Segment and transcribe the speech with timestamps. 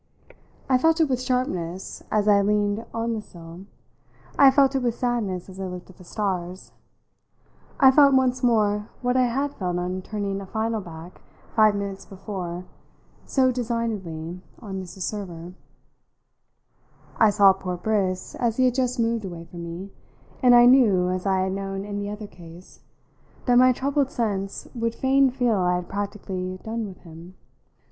[0.67, 3.67] I felt it with sharpness as I leaned on the sill;
[4.35, 6.71] I felt it with sadness as I looked at the stars;
[7.79, 11.21] I felt once more what I had felt on turning a final back
[11.55, 12.65] five minutes before,
[13.27, 15.01] so designedly, on Mrs.
[15.03, 15.53] Server.
[17.17, 19.91] I saw poor Briss as he had just moved away from me,
[20.41, 22.79] and I knew, as I had known in the other case,
[23.45, 27.35] that my troubled sense would fain feel I had practically done with him.